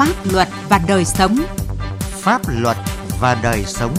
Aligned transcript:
Pháp 0.00 0.32
luật 0.32 0.48
và 0.68 0.80
đời 0.88 1.04
sống. 1.04 1.36
Pháp 2.00 2.42
luật 2.48 2.76
và 3.20 3.40
đời 3.42 3.64
sống. 3.64 3.94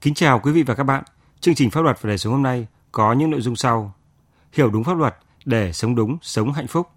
Kính 0.00 0.14
chào 0.14 0.38
quý 0.38 0.52
vị 0.52 0.62
và 0.62 0.74
các 0.74 0.82
bạn. 0.82 1.04
Chương 1.40 1.54
trình 1.54 1.70
Pháp 1.70 1.80
luật 1.80 2.02
và 2.02 2.08
đời 2.08 2.18
sống 2.18 2.32
hôm 2.32 2.42
nay 2.42 2.66
có 2.92 3.12
những 3.12 3.30
nội 3.30 3.40
dung 3.40 3.56
sau. 3.56 3.94
Hiểu 4.52 4.70
đúng 4.70 4.84
pháp 4.84 4.96
luật 4.96 5.16
để 5.44 5.72
sống 5.72 5.94
đúng, 5.94 6.18
sống 6.22 6.52
hạnh 6.52 6.66
phúc. 6.66 6.88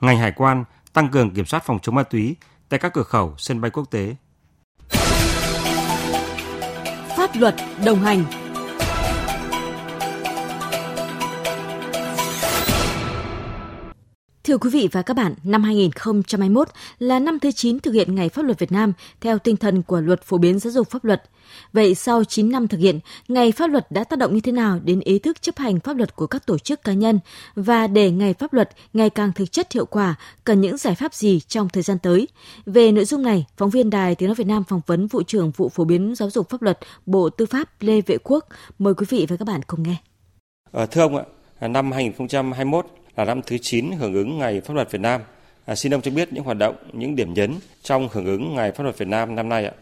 Ngành 0.00 0.18
hải 0.18 0.32
quan 0.32 0.64
tăng 0.92 1.08
cường 1.08 1.34
kiểm 1.34 1.46
soát 1.46 1.64
phòng 1.66 1.78
chống 1.82 1.94
ma 1.94 2.02
túy 2.02 2.36
tại 2.68 2.80
các 2.80 2.92
cửa 2.92 3.02
khẩu, 3.02 3.34
sân 3.38 3.60
bay 3.60 3.70
quốc 3.70 3.84
tế. 3.90 4.16
Pháp 7.16 7.30
luật 7.34 7.54
đồng 7.84 8.02
hành 8.02 8.24
Thưa 14.52 14.58
quý 14.58 14.70
vị 14.70 14.88
và 14.92 15.02
các 15.02 15.14
bạn, 15.14 15.34
năm 15.44 15.62
2021 15.62 16.68
là 16.98 17.18
năm 17.18 17.38
thứ 17.38 17.50
9 17.50 17.80
thực 17.80 17.92
hiện 17.94 18.14
Ngày 18.14 18.28
Pháp 18.28 18.42
luật 18.42 18.58
Việt 18.58 18.72
Nam 18.72 18.92
theo 19.20 19.38
tinh 19.38 19.56
thần 19.56 19.82
của 19.82 20.00
Luật 20.00 20.22
Phổ 20.22 20.38
biến 20.38 20.58
Giáo 20.58 20.70
dục 20.70 20.90
Pháp 20.90 21.04
luật. 21.04 21.22
Vậy 21.72 21.94
sau 21.94 22.24
9 22.24 22.50
năm 22.50 22.68
thực 22.68 22.78
hiện, 22.78 23.00
Ngày 23.28 23.52
Pháp 23.52 23.66
luật 23.66 23.86
đã 23.90 24.04
tác 24.04 24.18
động 24.18 24.34
như 24.34 24.40
thế 24.40 24.52
nào 24.52 24.78
đến 24.84 25.00
ý 25.00 25.18
thức 25.18 25.42
chấp 25.42 25.58
hành 25.58 25.80
pháp 25.80 25.96
luật 25.96 26.16
của 26.16 26.26
các 26.26 26.46
tổ 26.46 26.58
chức 26.58 26.84
cá 26.84 26.92
nhân 26.92 27.20
và 27.54 27.86
để 27.86 28.10
Ngày 28.10 28.34
Pháp 28.34 28.52
luật 28.52 28.70
ngày 28.92 29.10
càng 29.10 29.32
thực 29.32 29.52
chất 29.52 29.72
hiệu 29.72 29.86
quả, 29.86 30.14
cần 30.44 30.60
những 30.60 30.76
giải 30.76 30.94
pháp 30.94 31.14
gì 31.14 31.40
trong 31.40 31.68
thời 31.68 31.82
gian 31.82 31.98
tới? 31.98 32.28
Về 32.66 32.92
nội 32.92 33.04
dung 33.04 33.22
này, 33.22 33.46
phóng 33.56 33.70
viên 33.70 33.90
Đài 33.90 34.14
Tiếng 34.14 34.28
nói 34.28 34.34
Việt 34.34 34.46
Nam 34.46 34.64
phỏng 34.64 34.80
vấn 34.86 35.06
vụ 35.06 35.22
trưởng 35.22 35.50
vụ 35.50 35.68
phổ 35.68 35.84
biến 35.84 36.14
giáo 36.14 36.30
dục 36.30 36.50
pháp 36.50 36.62
luật 36.62 36.78
Bộ 37.06 37.28
Tư 37.28 37.46
pháp 37.46 37.68
Lê 37.80 38.00
Vệ 38.00 38.16
Quốc. 38.24 38.46
Mời 38.78 38.94
quý 38.94 39.06
vị 39.08 39.26
và 39.28 39.36
các 39.36 39.48
bạn 39.48 39.60
cùng 39.66 39.82
nghe. 39.82 39.96
À, 40.72 40.86
thưa 40.86 41.00
ông 41.00 41.16
ạ, 41.16 41.24
năm 41.68 41.92
2021 41.92 42.86
là 43.16 43.24
năm 43.24 43.40
thứ 43.46 43.58
9 43.58 43.92
hưởng 43.92 44.14
ứng 44.14 44.38
Ngày 44.38 44.60
Pháp 44.60 44.74
luật 44.74 44.90
Việt 44.90 45.00
Nam. 45.00 45.20
À, 45.64 45.74
xin 45.74 45.94
ông 45.94 46.02
cho 46.02 46.10
biết 46.10 46.32
những 46.32 46.44
hoạt 46.44 46.58
động, 46.58 46.76
những 46.92 47.16
điểm 47.16 47.34
nhấn 47.34 47.54
trong 47.82 48.08
hưởng 48.12 48.26
ứng 48.26 48.54
Ngày 48.54 48.72
Pháp 48.72 48.84
luật 48.84 48.98
Việt 48.98 49.08
Nam 49.08 49.34
năm 49.34 49.48
nay 49.48 49.64
ạ. 49.64 49.72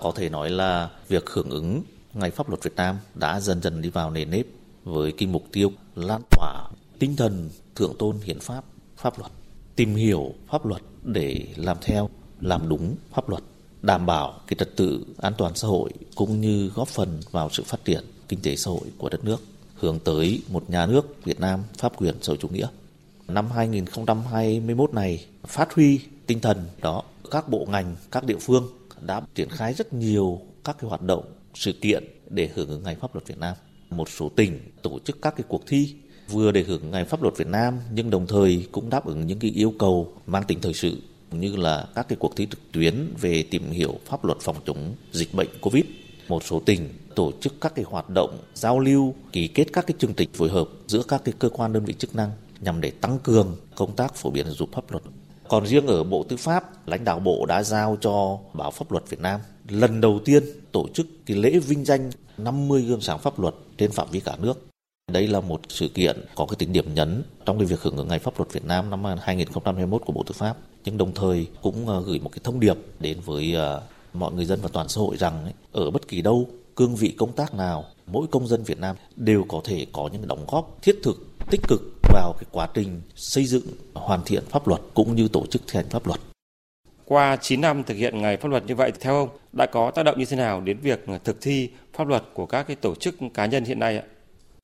Có 0.00 0.12
thể 0.16 0.28
nói 0.28 0.50
là 0.50 0.90
việc 1.08 1.30
hưởng 1.30 1.50
ứng 1.50 1.82
Ngày 2.14 2.30
Pháp 2.30 2.48
luật 2.48 2.62
Việt 2.62 2.76
Nam 2.76 2.96
đã 3.14 3.40
dần 3.40 3.62
dần 3.62 3.82
đi 3.82 3.90
vào 3.90 4.10
nền 4.10 4.30
nếp 4.30 4.46
với 4.84 5.12
cái 5.12 5.28
mục 5.28 5.44
tiêu 5.52 5.72
lan 5.94 6.20
tỏa 6.30 6.68
tinh 6.98 7.16
thần 7.16 7.50
thượng 7.74 7.94
tôn 7.98 8.16
hiến 8.24 8.40
pháp, 8.40 8.64
pháp 8.96 9.18
luật, 9.18 9.32
tìm 9.76 9.94
hiểu 9.94 10.34
pháp 10.50 10.66
luật 10.66 10.82
để 11.02 11.46
làm 11.56 11.76
theo, 11.82 12.08
làm 12.40 12.68
đúng 12.68 12.96
pháp 13.14 13.28
luật, 13.28 13.42
đảm 13.82 14.06
bảo 14.06 14.40
cái 14.46 14.56
trật 14.58 14.76
tự 14.76 15.04
an 15.18 15.32
toàn 15.38 15.54
xã 15.54 15.68
hội 15.68 15.90
cũng 16.14 16.40
như 16.40 16.70
góp 16.74 16.88
phần 16.88 17.20
vào 17.30 17.50
sự 17.50 17.62
phát 17.62 17.84
triển 17.84 18.04
kinh 18.28 18.40
tế 18.42 18.56
xã 18.56 18.70
hội 18.70 18.88
của 18.98 19.08
đất 19.08 19.24
nước 19.24 19.40
hướng 19.80 19.98
tới 19.98 20.42
một 20.48 20.70
nhà 20.70 20.86
nước 20.86 21.24
Việt 21.24 21.40
Nam 21.40 21.60
pháp 21.78 21.92
quyền 21.96 22.14
xã 22.22 22.30
hội 22.30 22.38
chủ 22.40 22.48
nghĩa. 22.48 22.68
Năm 23.28 23.46
2021 23.50 24.94
này 24.94 25.26
phát 25.46 25.72
huy 25.74 26.00
tinh 26.26 26.40
thần 26.40 26.58
đó, 26.82 27.02
các 27.30 27.48
bộ 27.48 27.66
ngành, 27.70 27.96
các 28.10 28.24
địa 28.24 28.38
phương 28.40 28.68
đã 29.00 29.20
triển 29.34 29.48
khai 29.48 29.74
rất 29.74 29.92
nhiều 29.92 30.40
các 30.64 30.76
cái 30.80 30.88
hoạt 30.88 31.02
động, 31.02 31.24
sự 31.54 31.72
kiện 31.72 32.04
để 32.28 32.50
hưởng 32.54 32.68
ứng 32.68 32.82
Ngày 32.82 32.96
Pháp 33.00 33.14
luật 33.14 33.26
Việt 33.26 33.38
Nam. 33.38 33.56
Một 33.90 34.08
số 34.08 34.28
tỉnh 34.28 34.60
tổ 34.82 34.98
chức 35.04 35.22
các 35.22 35.34
cái 35.36 35.44
cuộc 35.48 35.66
thi 35.66 35.94
vừa 36.28 36.52
để 36.52 36.62
hưởng 36.62 36.90
Ngày 36.90 37.04
Pháp 37.04 37.22
luật 37.22 37.36
Việt 37.36 37.46
Nam 37.46 37.78
nhưng 37.92 38.10
đồng 38.10 38.26
thời 38.26 38.66
cũng 38.72 38.90
đáp 38.90 39.04
ứng 39.04 39.26
những 39.26 39.38
cái 39.38 39.50
yêu 39.50 39.74
cầu 39.78 40.12
mang 40.26 40.44
tính 40.44 40.58
thời 40.62 40.74
sự 40.74 41.02
như 41.30 41.56
là 41.56 41.86
các 41.94 42.08
cái 42.08 42.16
cuộc 42.20 42.36
thi 42.36 42.46
trực 42.50 42.72
tuyến 42.72 43.14
về 43.20 43.42
tìm 43.42 43.70
hiểu 43.70 43.98
pháp 44.04 44.24
luật 44.24 44.38
phòng 44.40 44.56
chống 44.66 44.94
dịch 45.12 45.34
bệnh 45.34 45.48
Covid. 45.60 45.84
Một 46.30 46.44
số 46.44 46.60
tỉnh 46.60 46.88
tổ 47.14 47.32
chức 47.40 47.60
các 47.60 47.74
cái 47.74 47.84
hoạt 47.88 48.10
động 48.10 48.38
giao 48.54 48.78
lưu, 48.78 49.14
ký 49.32 49.48
kết 49.48 49.64
các 49.72 49.86
cái 49.86 49.94
chương 49.98 50.14
trình 50.14 50.28
phối 50.32 50.48
hợp 50.48 50.68
giữa 50.86 51.02
các 51.08 51.22
cái 51.24 51.34
cơ 51.38 51.48
quan 51.48 51.72
đơn 51.72 51.84
vị 51.84 51.94
chức 51.98 52.14
năng 52.14 52.30
nhằm 52.60 52.80
để 52.80 52.90
tăng 52.90 53.18
cường 53.18 53.56
công 53.74 53.96
tác 53.96 54.14
phổ 54.14 54.30
biến 54.30 54.46
giáo 54.46 54.54
dục 54.54 54.68
pháp 54.72 54.90
luật. 54.90 55.02
Còn 55.48 55.66
riêng 55.66 55.86
ở 55.86 56.04
Bộ 56.04 56.22
Tư 56.28 56.36
pháp, 56.36 56.88
lãnh 56.88 57.04
đạo 57.04 57.18
Bộ 57.18 57.46
đã 57.46 57.62
giao 57.62 57.98
cho 58.00 58.38
Báo 58.54 58.70
Pháp 58.70 58.92
luật 58.92 59.08
Việt 59.08 59.20
Nam 59.20 59.40
lần 59.68 60.00
đầu 60.00 60.20
tiên 60.24 60.42
tổ 60.72 60.88
chức 60.94 61.06
cái 61.26 61.36
lễ 61.36 61.58
vinh 61.58 61.84
danh 61.84 62.10
50 62.38 62.82
gương 62.82 63.00
sáng 63.00 63.18
pháp 63.18 63.38
luật 63.40 63.54
trên 63.78 63.90
phạm 63.90 64.08
vi 64.10 64.20
cả 64.20 64.36
nước. 64.42 64.66
Đây 65.12 65.26
là 65.26 65.40
một 65.40 65.60
sự 65.68 65.88
kiện 65.88 66.24
có 66.34 66.46
cái 66.46 66.56
tính 66.58 66.72
điểm 66.72 66.94
nhấn 66.94 67.22
trong 67.44 67.58
cái 67.58 67.66
việc 67.66 67.80
hưởng 67.80 67.96
ứng 67.96 68.08
Ngày 68.08 68.18
Pháp 68.18 68.38
luật 68.38 68.52
Việt 68.52 68.64
Nam 68.64 68.90
năm 68.90 69.04
2021 69.20 70.02
của 70.06 70.12
Bộ 70.12 70.22
Tư 70.22 70.32
pháp, 70.32 70.56
nhưng 70.84 70.98
đồng 70.98 71.14
thời 71.14 71.46
cũng 71.62 71.88
ờ, 71.88 72.02
gửi 72.02 72.18
một 72.18 72.30
cái 72.32 72.40
thông 72.44 72.60
điệp 72.60 72.76
đến 73.00 73.18
với 73.24 73.54
ờ, 73.54 73.82
mọi 74.12 74.32
người 74.32 74.44
dân 74.44 74.60
và 74.62 74.68
toàn 74.72 74.88
xã 74.88 75.00
hội 75.00 75.16
rằng 75.16 75.52
ở 75.72 75.90
bất 75.90 76.08
kỳ 76.08 76.22
đâu 76.22 76.48
cương 76.76 76.96
vị 76.96 77.14
công 77.18 77.32
tác 77.32 77.54
nào, 77.54 77.84
mỗi 78.06 78.26
công 78.30 78.46
dân 78.46 78.62
Việt 78.62 78.78
Nam 78.78 78.96
đều 79.16 79.44
có 79.48 79.60
thể 79.64 79.86
có 79.92 80.08
những 80.12 80.28
đóng 80.28 80.44
góp 80.48 80.78
thiết 80.82 80.96
thực, 81.02 81.16
tích 81.50 81.60
cực 81.68 81.80
vào 82.02 82.34
cái 82.38 82.44
quá 82.52 82.68
trình 82.74 83.00
xây 83.14 83.46
dựng, 83.46 83.64
hoàn 83.94 84.20
thiện 84.24 84.44
pháp 84.48 84.68
luật 84.68 84.80
cũng 84.94 85.16
như 85.16 85.28
tổ 85.28 85.46
chức 85.46 85.62
thi 85.66 85.76
hành 85.76 85.88
pháp 85.88 86.06
luật. 86.06 86.20
Qua 87.04 87.36
9 87.36 87.60
năm 87.60 87.84
thực 87.84 87.94
hiện 87.94 88.20
ngày 88.20 88.36
pháp 88.36 88.48
luật 88.48 88.66
như 88.66 88.74
vậy, 88.74 88.92
theo 89.00 89.16
ông, 89.16 89.28
đã 89.52 89.66
có 89.66 89.90
tác 89.90 90.02
động 90.02 90.18
như 90.18 90.24
thế 90.24 90.36
nào 90.36 90.60
đến 90.60 90.78
việc 90.78 91.04
thực 91.24 91.40
thi 91.40 91.68
pháp 91.92 92.08
luật 92.08 92.22
của 92.34 92.46
các 92.46 92.62
cái 92.62 92.76
tổ 92.76 92.94
chức 92.94 93.14
cá 93.34 93.46
nhân 93.46 93.64
hiện 93.64 93.78
nay 93.78 93.96
ạ? 93.96 94.04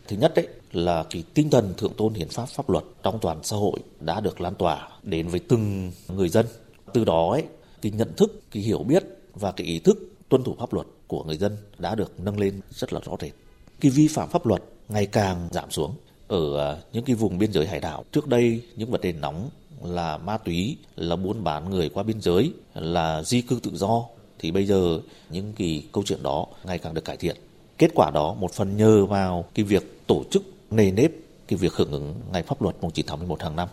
Thứ 0.09 0.17
nhất 0.17 0.33
đấy 0.35 0.49
là 0.73 1.05
cái 1.11 1.25
tinh 1.35 1.51
thần 1.51 1.75
thượng 1.77 1.93
tôn 1.97 2.15
hiến 2.15 2.29
pháp 2.29 2.47
pháp 2.47 2.71
luật 2.71 2.85
trong 3.03 3.19
toàn 3.19 3.39
xã 3.43 3.57
hội 3.57 3.81
đã 4.01 4.21
được 4.21 4.41
lan 4.41 4.55
tỏa 4.55 4.89
đến 5.03 5.29
với 5.29 5.41
từng 5.41 5.93
người 6.09 6.29
dân. 6.29 6.47
Từ 6.93 7.05
đó 7.05 7.31
ấy, 7.31 7.45
cái 7.83 7.93
nhận 7.93 8.13
thức, 8.17 8.43
cái 8.51 8.63
hiểu 8.63 8.79
biết 8.79 9.05
và 9.41 9.53
cái 9.53 9.67
ý 9.67 9.79
thức 9.79 9.99
tuân 10.29 10.45
thủ 10.45 10.55
pháp 10.59 10.73
luật 10.73 10.87
của 11.07 11.25
người 11.25 11.37
dân 11.37 11.57
đã 11.79 11.95
được 11.95 12.21
nâng 12.21 12.41
lên 12.41 12.61
rất 12.71 12.93
là 12.93 13.01
rõ 13.05 13.13
rệt. 13.21 13.33
Cái 13.81 13.91
vi 13.91 14.09
phạm 14.09 14.29
pháp 14.29 14.47
luật 14.47 14.63
ngày 14.89 15.07
càng 15.07 15.49
giảm 15.53 15.71
xuống. 15.71 15.95
Ở 16.29 16.73
à, 16.73 16.77
những 16.93 17.05
cái 17.05 17.17
vùng 17.17 17.39
biên 17.39 17.53
giới 17.53 17.67
hải 17.67 17.81
đảo, 17.81 18.05
trước 18.13 18.27
đây 18.27 18.63
những 18.77 18.91
vấn 18.91 19.01
đề 19.01 19.13
nóng 19.13 19.51
là 19.85 20.19
ma 20.19 20.37
túy, 20.37 20.77
là 20.97 21.17
buôn 21.17 21.45
bán 21.45 21.71
người 21.71 21.89
qua 21.89 22.03
biên 22.03 22.21
giới, 22.21 22.53
là 22.75 23.23
di 23.23 23.41
cư 23.41 23.61
tự 23.63 23.71
do, 23.75 24.05
thì 24.39 24.51
bây 24.51 24.67
giờ 24.67 25.01
những 25.31 25.53
cái 25.53 25.85
câu 25.93 26.05
chuyện 26.07 26.23
đó 26.23 26.47
ngày 26.65 26.79
càng 26.79 26.95
được 26.95 27.05
cải 27.05 27.17
thiện. 27.17 27.37
Kết 27.79 27.91
quả 27.95 28.11
đó 28.11 28.35
một 28.35 28.53
phần 28.53 28.77
nhờ 28.77 29.07
vào 29.07 29.45
cái 29.55 29.65
việc 29.65 30.07
tổ 30.07 30.23
chức 30.31 30.43
nề 30.71 30.91
nếp 30.91 31.11
cái 31.49 31.57
việc 31.57 31.73
hưởng 31.73 31.93
ứng 31.93 32.15
ngày 32.33 32.43
pháp 32.43 32.63
luật 32.63 32.77
mùng 32.81 32.91
9 32.91 33.07
tháng 33.09 33.19
11 33.19 33.43
hàng 33.43 33.57
năm. 33.57 33.69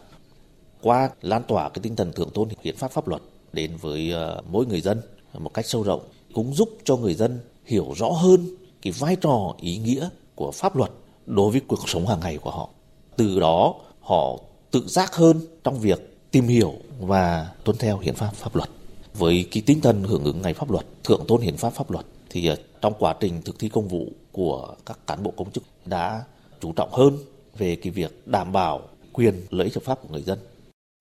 Qua 0.81 1.09
lan 1.22 1.44
tỏa 1.47 1.69
cái 1.69 1.80
tinh 1.84 1.95
thần 1.95 2.13
thượng 2.13 2.30
tôn 2.30 2.50
hiến 2.63 2.75
pháp 2.75 2.91
pháp 2.91 3.07
luật 3.07 3.22
đến 3.53 3.72
với 3.81 4.13
à, 4.13 4.35
mỗi 4.50 4.66
người 4.66 4.81
dân 4.81 5.01
một 5.39 5.53
cách 5.53 5.66
sâu 5.66 5.83
rộng 5.83 6.01
cũng 6.33 6.53
giúp 6.53 6.69
cho 6.83 6.97
người 6.97 7.13
dân 7.13 7.39
hiểu 7.66 7.94
rõ 7.95 8.09
hơn 8.09 8.47
cái 8.81 8.94
vai 8.99 9.16
trò 9.16 9.53
ý 9.59 9.77
nghĩa 9.77 10.09
của 10.35 10.51
pháp 10.51 10.75
luật 10.75 10.91
đối 11.25 11.51
với 11.51 11.61
cuộc 11.67 11.89
sống 11.89 12.07
hàng 12.07 12.19
ngày 12.19 12.38
của 12.38 12.51
họ. 12.51 12.69
Từ 13.17 13.39
đó 13.39 13.75
họ 14.01 14.38
tự 14.71 14.88
giác 14.88 15.16
hơn 15.16 15.41
trong 15.63 15.79
việc 15.79 16.17
tìm 16.31 16.47
hiểu 16.47 16.73
và 16.99 17.51
tuân 17.63 17.77
theo 17.77 17.97
hiến 17.97 18.16
pháp 18.16 18.35
pháp 18.35 18.55
luật. 18.55 18.69
Với 19.13 19.45
cái 19.51 19.63
tinh 19.66 19.81
thần 19.81 20.03
hưởng 20.03 20.23
ứng 20.23 20.41
ngày 20.41 20.53
pháp 20.53 20.71
luật, 20.71 20.85
thượng 21.03 21.25
tôn 21.27 21.41
hiến 21.41 21.57
pháp 21.57 21.73
pháp 21.73 21.91
luật 21.91 22.05
thì 22.29 22.47
ờ, 22.47 22.55
trong 22.81 22.94
quá 23.00 23.15
trình 23.19 23.41
thực 23.41 23.59
thi 23.59 23.69
công 23.69 23.88
vụ 23.88 24.07
của 24.31 24.75
các 24.85 25.00
cán 25.07 25.23
bộ 25.23 25.33
công 25.38 25.51
chức 25.51 25.63
đã 25.85 26.23
chú 26.61 26.71
trọng 26.71 26.94
hơn 26.94 27.17
về 27.57 27.75
cái 27.75 27.91
việc 27.91 28.27
đảm 28.27 28.51
bảo 28.51 28.81
quyền 29.13 29.41
lợi 29.50 29.65
ích 29.65 29.75
hợp 29.75 29.83
pháp 29.83 30.01
của 30.01 30.07
người 30.11 30.21
dân. 30.21 30.39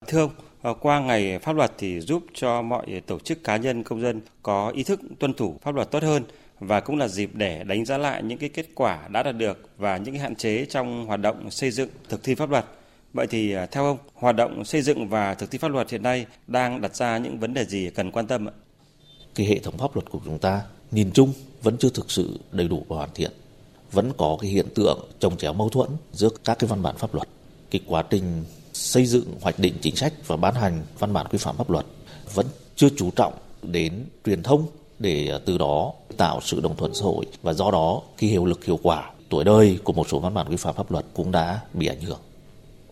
Thưa 0.07 0.19
ông, 0.19 0.31
Ờ, 0.63 0.73
qua 0.73 0.99
ngày 0.99 1.39
pháp 1.39 1.55
luật 1.55 1.71
thì 1.77 1.99
giúp 1.99 2.23
cho 2.33 2.61
mọi 2.61 3.01
tổ 3.07 3.19
chức 3.19 3.43
cá 3.43 3.57
nhân 3.57 3.83
công 3.83 4.01
dân 4.01 4.21
có 4.43 4.69
ý 4.75 4.83
thức 4.83 4.99
tuân 5.19 5.33
thủ 5.33 5.59
pháp 5.61 5.75
luật 5.75 5.91
tốt 5.91 6.03
hơn 6.03 6.23
và 6.59 6.79
cũng 6.79 6.97
là 6.97 7.07
dịp 7.07 7.29
để 7.33 7.63
đánh 7.63 7.85
giá 7.85 7.97
lại 7.97 8.23
những 8.23 8.37
cái 8.37 8.49
kết 8.49 8.65
quả 8.75 9.07
đã 9.07 9.23
đạt 9.23 9.37
được 9.37 9.69
và 9.77 9.97
những 9.97 10.13
cái 10.13 10.21
hạn 10.21 10.35
chế 10.35 10.65
trong 10.65 11.05
hoạt 11.05 11.19
động 11.19 11.51
xây 11.51 11.71
dựng 11.71 11.89
thực 12.09 12.23
thi 12.23 12.35
pháp 12.35 12.49
luật. 12.49 12.65
Vậy 13.13 13.27
thì 13.27 13.53
à, 13.53 13.65
theo 13.65 13.85
ông, 13.85 13.97
hoạt 14.13 14.35
động 14.35 14.65
xây 14.65 14.81
dựng 14.81 15.09
và 15.09 15.33
thực 15.33 15.51
thi 15.51 15.57
pháp 15.57 15.67
luật 15.67 15.89
hiện 15.89 16.03
nay 16.03 16.25
đang 16.47 16.81
đặt 16.81 16.95
ra 16.95 17.17
những 17.17 17.39
vấn 17.39 17.53
đề 17.53 17.65
gì 17.65 17.89
cần 17.95 18.11
quan 18.11 18.27
tâm 18.27 18.49
ạ? 18.49 18.53
Cái 19.35 19.45
hệ 19.45 19.59
thống 19.59 19.77
pháp 19.77 19.95
luật 19.95 20.09
của 20.09 20.19
chúng 20.25 20.39
ta 20.39 20.61
nhìn 20.91 21.11
chung 21.11 21.33
vẫn 21.63 21.77
chưa 21.77 21.89
thực 21.89 22.11
sự 22.11 22.39
đầy 22.51 22.67
đủ 22.67 22.85
và 22.87 22.95
hoàn 22.95 23.09
thiện. 23.15 23.31
Vẫn 23.91 24.11
có 24.17 24.37
cái 24.41 24.51
hiện 24.51 24.67
tượng 24.75 24.99
trồng 25.19 25.37
chéo 25.37 25.53
mâu 25.53 25.69
thuẫn 25.69 25.89
giữa 26.11 26.29
các 26.45 26.59
cái 26.59 26.67
văn 26.67 26.81
bản 26.81 26.95
pháp 26.97 27.15
luật. 27.15 27.27
Cái 27.71 27.81
quá 27.87 28.03
trình 28.09 28.43
xây 28.73 29.05
dựng 29.05 29.25
hoạch 29.41 29.59
định 29.59 29.73
chính 29.81 29.95
sách 29.95 30.13
và 30.27 30.35
ban 30.35 30.55
hành 30.55 30.85
văn 30.99 31.13
bản 31.13 31.27
quy 31.31 31.37
phạm 31.37 31.57
pháp 31.57 31.69
luật 31.69 31.85
vẫn 32.33 32.45
chưa 32.75 32.89
chú 32.97 33.11
trọng 33.11 33.33
đến 33.61 34.05
truyền 34.25 34.43
thông 34.43 34.67
để 34.99 35.29
à, 35.31 35.39
từ 35.45 35.57
đó 35.57 35.93
tạo 36.17 36.39
sự 36.43 36.61
đồng 36.61 36.75
thuận 36.75 36.93
xã 36.93 37.05
hội 37.05 37.25
và 37.41 37.53
do 37.53 37.71
đó 37.71 38.01
khi 38.17 38.27
hiệu 38.27 38.45
lực 38.45 38.65
hiệu 38.65 38.79
quả 38.83 39.11
tuổi 39.29 39.43
đời 39.43 39.79
của 39.83 39.93
một 39.93 40.07
số 40.09 40.19
văn 40.19 40.33
bản 40.33 40.47
quy 40.49 40.57
phạm 40.57 40.75
pháp 40.75 40.91
luật 40.91 41.05
cũng 41.13 41.31
đã 41.31 41.61
bị 41.73 41.87
ảnh 41.87 42.01
hưởng. 42.01 42.19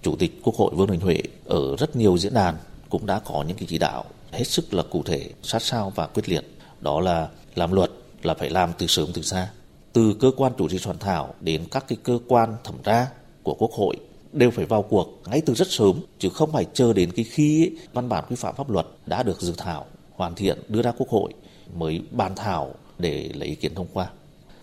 Chủ 0.02 0.16
tịch 0.16 0.42
Quốc 0.44 0.56
hội 0.56 0.76
Vương 0.76 0.92
Đình 0.92 1.00
Huệ 1.00 1.22
ở 1.46 1.76
rất 1.78 1.96
nhiều 1.96 2.18
diễn 2.18 2.34
đàn 2.34 2.58
cũng 2.90 3.06
đã 3.06 3.20
có 3.20 3.44
những 3.48 3.58
cái 3.58 3.66
chỉ 3.70 3.78
đạo 3.78 4.06
hết 4.32 4.44
sức 4.44 4.74
là 4.74 4.84
cụ 4.84 5.04
thể, 5.06 5.30
sát 5.44 5.62
sao 5.62 5.92
và 5.96 6.08
quyết 6.08 6.30
liệt. 6.30 6.58
Đó 6.80 7.00
là 7.00 7.30
làm 7.56 7.72
luật 7.72 7.92
là 8.24 8.34
phải 8.34 8.50
làm 8.50 8.72
từ 8.78 8.88
sớm 8.88 9.10
từ 9.14 9.22
xa. 9.22 9.50
Từ 9.94 10.14
cơ 10.20 10.32
quan 10.38 10.54
chủ 10.58 10.70
trì 10.70 10.80
soạn 10.80 11.00
thảo 11.00 11.34
đến 11.42 11.66
các 11.72 11.86
cái 11.88 11.98
cơ 12.04 12.20
quan 12.28 12.56
thẩm 12.64 12.76
tra 12.84 13.08
của 13.44 13.54
Quốc 13.54 13.72
hội 13.72 13.96
đều 14.34 14.52
phải 14.52 14.66
vào 14.66 14.82
cuộc 14.82 15.22
ngay 15.30 15.42
từ 15.46 15.54
rất 15.54 15.68
sớm 15.72 16.00
chứ 16.20 16.30
không 16.30 16.52
phải 16.52 16.66
chờ 16.74 16.94
đến 16.94 17.12
cái 17.12 17.26
khi 17.26 17.72
văn 17.94 18.10
bản 18.10 18.24
quy 18.30 18.36
phạm 18.36 18.56
pháp 18.56 18.70
luật 18.70 18.86
đã 19.06 19.24
được 19.24 19.42
dự 19.42 19.54
thảo 19.58 19.86
hoàn 20.16 20.36
thiện 20.36 20.60
đưa 20.68 20.82
ra 20.82 20.92
quốc 20.98 21.10
hội 21.10 21.34
mới 21.76 22.02
bàn 22.12 22.36
thảo 22.36 22.74
để 23.00 23.30
lấy 23.34 23.48
ý 23.50 23.56
kiến 23.56 23.76
thông 23.76 23.88
qua. 23.94 24.10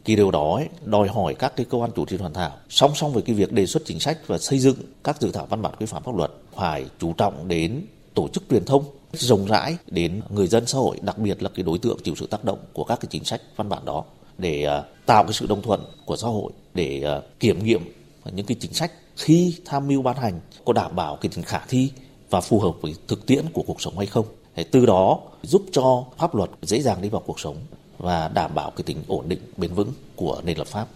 Kỳ 0.04 0.16
điều 0.16 0.30
đó 0.30 0.54
ấy, 0.54 0.68
đòi 0.84 1.08
hỏi 1.08 1.34
các 1.34 1.56
cái 1.56 1.66
cơ 1.70 1.78
quan 1.78 1.90
chủ 1.96 2.06
trì 2.06 2.18
soạn 2.18 2.32
thảo 2.32 2.52
song 2.68 2.94
song 2.94 3.12
với 3.12 3.22
cái 3.22 3.34
việc 3.34 3.52
đề 3.52 3.66
xuất 3.66 3.82
chính 3.86 4.00
sách 4.00 4.18
và 4.26 4.38
xây 4.38 4.58
dựng 4.58 4.76
các 5.04 5.20
dự 5.20 5.30
thảo 5.32 5.46
văn 5.46 5.62
bản 5.62 5.74
quy 5.78 5.86
phạm 5.86 6.02
pháp 6.02 6.16
luật 6.16 6.30
phải 6.54 6.86
chú 6.98 7.12
trọng 7.12 7.48
đến 7.48 7.82
tổ 8.14 8.28
chức 8.28 8.42
truyền 8.50 8.64
thông 8.64 8.84
rộng 9.12 9.46
rãi 9.46 9.76
đến 9.86 10.20
người 10.30 10.46
dân 10.46 10.66
xã 10.66 10.78
hội, 10.78 10.98
đặc 11.02 11.18
biệt 11.18 11.42
là 11.42 11.50
cái 11.54 11.62
đối 11.62 11.78
tượng 11.78 11.98
chịu 12.04 12.14
sự 12.14 12.26
tác 12.26 12.44
động 12.44 12.58
của 12.72 12.84
các 12.84 13.00
cái 13.00 13.08
chính 13.10 13.24
sách 13.24 13.42
văn 13.56 13.68
bản 13.68 13.84
đó 13.84 14.04
để 14.38 14.64
à, 14.64 14.82
tạo 15.06 15.24
cái 15.24 15.32
sự 15.32 15.46
đồng 15.46 15.62
thuận 15.62 15.80
của 16.04 16.16
xã 16.16 16.28
hội 16.28 16.52
để 16.74 17.02
à, 17.04 17.20
kiểm 17.40 17.64
nghiệm 17.64 17.92
những 18.32 18.46
cái 18.46 18.56
chính 18.60 18.74
sách 18.74 18.92
khi 19.18 19.54
tham 19.64 19.88
mưu 19.88 20.02
ban 20.02 20.16
hành 20.16 20.40
có 20.64 20.72
đảm 20.72 20.96
bảo 20.96 21.16
cái 21.16 21.30
tính 21.34 21.44
khả 21.44 21.60
thi 21.68 21.90
và 22.30 22.40
phù 22.40 22.60
hợp 22.60 22.72
với 22.80 22.94
thực 23.08 23.26
tiễn 23.26 23.44
của 23.52 23.62
cuộc 23.62 23.80
sống 23.80 23.98
hay 23.98 24.06
không. 24.06 24.26
Để 24.56 24.64
từ 24.64 24.86
đó 24.86 25.20
giúp 25.42 25.62
cho 25.72 26.04
pháp 26.18 26.34
luật 26.34 26.50
dễ 26.62 26.82
dàng 26.82 27.02
đi 27.02 27.08
vào 27.08 27.22
cuộc 27.26 27.40
sống 27.40 27.56
và 27.98 28.28
đảm 28.28 28.54
bảo 28.54 28.70
cái 28.70 28.82
tính 28.82 28.98
ổn 29.08 29.28
định, 29.28 29.38
bền 29.56 29.74
vững 29.74 29.92
của 30.16 30.40
nền 30.44 30.56
luật 30.56 30.68
pháp. 30.68 30.88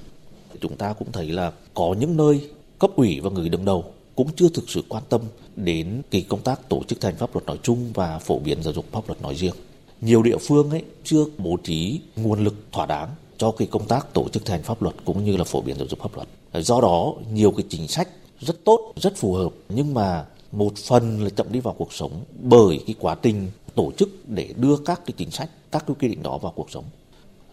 Chúng 0.60 0.76
ta 0.76 0.92
cũng 0.92 1.12
thấy 1.12 1.28
là 1.28 1.52
có 1.74 1.94
những 2.00 2.16
nơi 2.16 2.48
cấp 2.78 2.90
ủy 2.96 3.20
và 3.20 3.30
người 3.30 3.48
đứng 3.48 3.64
đầu 3.64 3.84
cũng 4.16 4.28
chưa 4.36 4.48
thực 4.48 4.70
sự 4.70 4.82
quan 4.88 5.02
tâm 5.08 5.20
đến 5.56 6.02
cái 6.10 6.24
công 6.28 6.40
tác 6.40 6.68
tổ 6.68 6.82
chức 6.88 7.00
thành 7.00 7.16
pháp 7.16 7.34
luật 7.34 7.46
nói 7.46 7.58
chung 7.62 7.92
và 7.94 8.18
phổ 8.18 8.38
biến 8.38 8.62
giáo 8.62 8.72
dục 8.72 8.84
pháp 8.92 9.08
luật 9.08 9.22
nói 9.22 9.34
riêng. 9.34 9.54
Nhiều 10.00 10.22
địa 10.22 10.38
phương 10.38 10.70
ấy 10.70 10.82
chưa 11.04 11.24
bố 11.38 11.56
trí 11.64 12.00
nguồn 12.16 12.44
lực 12.44 12.54
thỏa 12.72 12.86
đáng 12.86 13.08
cho 13.42 13.50
cái 13.50 13.68
công 13.70 13.86
tác 13.86 14.14
tổ 14.14 14.28
chức 14.28 14.44
thành 14.44 14.62
pháp 14.62 14.82
luật 14.82 14.94
cũng 15.04 15.24
như 15.24 15.36
là 15.36 15.44
phổ 15.44 15.60
biến 15.60 15.76
giáo 15.76 15.86
dục 15.88 15.98
pháp 15.98 16.16
luật. 16.16 16.28
Do 16.64 16.80
đó, 16.80 17.14
nhiều 17.32 17.50
cái 17.50 17.66
chính 17.68 17.88
sách 17.88 18.08
rất 18.40 18.64
tốt, 18.64 18.92
rất 18.96 19.16
phù 19.16 19.34
hợp 19.34 19.52
nhưng 19.68 19.94
mà 19.94 20.24
một 20.52 20.76
phần 20.76 21.24
là 21.24 21.30
chậm 21.30 21.46
đi 21.52 21.60
vào 21.60 21.74
cuộc 21.78 21.92
sống 21.92 22.24
bởi 22.40 22.80
cái 22.86 22.94
quá 22.98 23.16
trình 23.22 23.50
tổ 23.74 23.92
chức 23.96 24.28
để 24.28 24.54
đưa 24.56 24.76
các 24.76 25.00
cái 25.06 25.14
chính 25.16 25.30
sách, 25.30 25.50
các 25.72 25.84
cái 25.86 25.96
quy 26.00 26.08
định 26.08 26.22
đó 26.22 26.38
vào 26.38 26.52
cuộc 26.56 26.70
sống. 26.70 26.84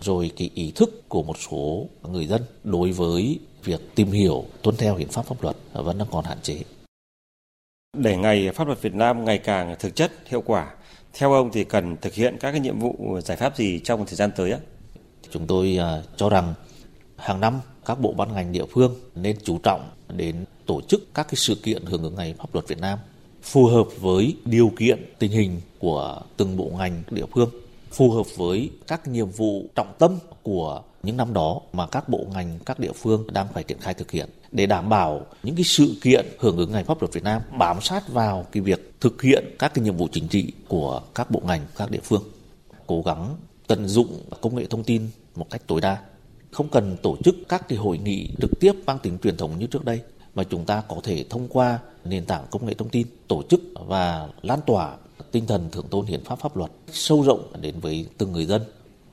Rồi 0.01 0.31
cái 0.37 0.49
ý 0.53 0.71
thức 0.71 1.09
của 1.09 1.23
một 1.23 1.37
số 1.49 1.85
người 2.11 2.27
dân 2.27 2.41
đối 2.63 2.91
với 2.91 3.39
việc 3.63 3.95
tìm 3.95 4.11
hiểu, 4.11 4.45
tuân 4.61 4.75
theo 4.75 4.95
hiến 4.95 5.09
pháp 5.09 5.25
pháp 5.25 5.43
luật 5.43 5.55
vẫn 5.73 5.97
đang 5.97 6.07
còn 6.11 6.25
hạn 6.25 6.37
chế. 6.41 6.57
Để 7.97 8.17
ngày 8.17 8.51
pháp 8.51 8.67
luật 8.67 8.81
Việt 8.81 8.93
Nam 8.93 9.25
ngày 9.25 9.37
càng 9.37 9.75
thực 9.79 9.95
chất, 9.95 10.11
hiệu 10.25 10.41
quả, 10.41 10.75
theo 11.13 11.33
ông 11.33 11.51
thì 11.53 11.63
cần 11.63 11.97
thực 12.01 12.13
hiện 12.13 12.37
các 12.39 12.51
cái 12.51 12.59
nhiệm 12.59 12.79
vụ 12.79 13.19
giải 13.25 13.37
pháp 13.37 13.57
gì 13.57 13.79
trong 13.83 14.05
thời 14.05 14.15
gian 14.15 14.31
tới 14.35 14.51
ạ? 14.51 14.59
Chúng 15.31 15.47
tôi 15.47 15.77
à, 15.77 16.01
cho 16.17 16.29
rằng 16.29 16.53
hàng 17.15 17.39
năm 17.39 17.59
các 17.85 17.99
bộ 17.99 18.13
ban 18.13 18.33
ngành 18.33 18.51
địa 18.51 18.65
phương 18.65 18.95
nên 19.15 19.37
chú 19.43 19.57
trọng 19.63 19.89
đến 20.09 20.45
tổ 20.65 20.81
chức 20.81 21.13
các 21.13 21.27
cái 21.27 21.35
sự 21.35 21.55
kiện 21.55 21.85
hưởng 21.85 22.03
ứng 22.03 22.15
ngày 22.15 22.35
pháp 22.37 22.53
luật 22.53 22.67
Việt 22.67 22.79
Nam 22.79 22.99
phù 23.43 23.65
hợp 23.65 23.87
với 23.99 24.35
điều 24.45 24.71
kiện, 24.77 25.13
tình 25.19 25.31
hình 25.31 25.61
của 25.79 26.21
từng 26.37 26.57
bộ 26.57 26.71
ngành, 26.77 27.03
địa 27.11 27.25
phương, 27.33 27.49
phù 27.91 28.11
hợp 28.11 28.25
với 28.37 28.69
các 28.87 29.07
nhiệm 29.07 29.29
vụ 29.29 29.65
trọng 29.75 29.93
tâm 29.99 30.17
của 30.43 30.81
những 31.03 31.17
năm 31.17 31.33
đó 31.33 31.61
mà 31.73 31.87
các 31.87 32.09
bộ 32.09 32.25
ngành, 32.33 32.59
các 32.65 32.79
địa 32.79 32.91
phương 32.91 33.33
đang 33.33 33.47
phải 33.53 33.63
triển 33.63 33.79
khai 33.79 33.93
thực 33.93 34.11
hiện. 34.11 34.29
Để 34.51 34.65
đảm 34.65 34.89
bảo 34.89 35.25
những 35.43 35.55
cái 35.55 35.63
sự 35.63 35.95
kiện 36.01 36.25
hưởng 36.39 36.57
ứng 36.57 36.71
ngày 36.71 36.83
pháp 36.83 37.01
luật 37.01 37.13
Việt 37.13 37.23
Nam 37.23 37.41
bám 37.57 37.81
sát 37.81 38.09
vào 38.09 38.45
cái 38.51 38.63
việc 38.63 38.93
thực 39.01 39.21
hiện 39.21 39.55
các 39.59 39.73
cái 39.73 39.83
nhiệm 39.85 39.97
vụ 39.97 40.07
chính 40.11 40.27
trị 40.27 40.51
của 40.67 41.01
các 41.15 41.31
bộ 41.31 41.41
ngành, 41.45 41.61
các 41.77 41.91
địa 41.91 42.01
phương, 42.03 42.23
cố 42.87 43.01
gắng 43.01 43.35
tận 43.67 43.87
dụng 43.87 44.23
công 44.41 44.55
nghệ 44.55 44.65
thông 44.69 44.83
tin 44.83 45.09
một 45.39 45.49
cách 45.49 45.61
tối 45.67 45.81
đa 45.81 45.97
không 46.51 46.69
cần 46.69 46.97
tổ 47.01 47.17
chức 47.23 47.35
các 47.49 47.67
cái 47.67 47.77
hội 47.77 47.97
nghị 47.97 48.29
trực 48.41 48.51
tiếp 48.59 48.71
mang 48.85 48.99
tính 48.99 49.17
truyền 49.23 49.37
thống 49.37 49.59
như 49.59 49.67
trước 49.67 49.85
đây 49.85 50.01
mà 50.35 50.43
chúng 50.43 50.65
ta 50.65 50.81
có 50.81 50.95
thể 51.03 51.25
thông 51.29 51.47
qua 51.47 51.79
nền 52.05 52.25
tảng 52.25 52.45
công 52.51 52.65
nghệ 52.65 52.73
thông 52.73 52.89
tin 52.89 53.07
tổ 53.27 53.43
chức 53.49 53.61
và 53.87 54.29
lan 54.41 54.59
tỏa 54.65 54.97
tinh 55.31 55.45
thần 55.45 55.69
thượng 55.69 55.87
tôn 55.87 56.05
hiến 56.05 56.23
pháp 56.23 56.39
pháp 56.39 56.57
luật 56.57 56.71
sâu 56.91 57.23
rộng 57.23 57.53
đến 57.61 57.79
với 57.79 58.05
từng 58.17 58.31
người 58.31 58.45
dân. 58.45 58.61